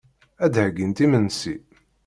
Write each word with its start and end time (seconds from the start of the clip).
Ad 0.43 0.51
d-heyyint 0.53 1.03
imensi. 1.05 1.55